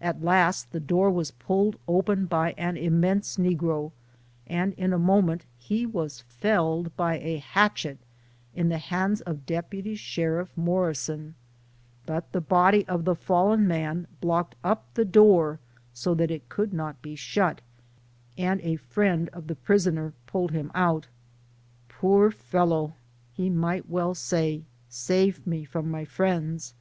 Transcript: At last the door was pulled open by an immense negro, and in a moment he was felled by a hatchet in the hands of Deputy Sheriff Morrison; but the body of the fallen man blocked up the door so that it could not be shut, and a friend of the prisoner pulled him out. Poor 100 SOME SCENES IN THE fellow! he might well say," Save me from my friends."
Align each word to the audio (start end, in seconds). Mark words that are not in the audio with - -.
At 0.00 0.22
last 0.24 0.72
the 0.72 0.80
door 0.80 1.10
was 1.10 1.32
pulled 1.32 1.76
open 1.86 2.24
by 2.24 2.52
an 2.52 2.78
immense 2.78 3.36
negro, 3.36 3.92
and 4.46 4.72
in 4.78 4.94
a 4.94 4.98
moment 4.98 5.44
he 5.58 5.84
was 5.84 6.22
felled 6.22 6.96
by 6.96 7.18
a 7.18 7.36
hatchet 7.36 7.98
in 8.54 8.70
the 8.70 8.78
hands 8.78 9.20
of 9.20 9.44
Deputy 9.44 9.94
Sheriff 9.94 10.48
Morrison; 10.56 11.34
but 12.06 12.32
the 12.32 12.40
body 12.40 12.88
of 12.88 13.04
the 13.04 13.14
fallen 13.14 13.68
man 13.68 14.06
blocked 14.22 14.54
up 14.64 14.86
the 14.94 15.04
door 15.04 15.60
so 15.92 16.14
that 16.14 16.30
it 16.30 16.48
could 16.48 16.72
not 16.72 17.02
be 17.02 17.14
shut, 17.14 17.60
and 18.38 18.62
a 18.62 18.76
friend 18.76 19.28
of 19.34 19.46
the 19.46 19.56
prisoner 19.56 20.14
pulled 20.26 20.52
him 20.52 20.70
out. 20.74 21.06
Poor 21.90 22.30
100 22.30 22.30
SOME 22.30 22.38
SCENES 22.38 22.42
IN 22.42 22.48
THE 22.48 22.50
fellow! 22.50 22.94
he 23.34 23.50
might 23.50 23.90
well 23.90 24.14
say," 24.14 24.62
Save 24.88 25.46
me 25.46 25.66
from 25.66 25.90
my 25.90 26.06
friends." 26.06 26.72